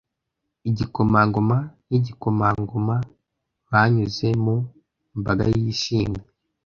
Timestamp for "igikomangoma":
0.69-1.57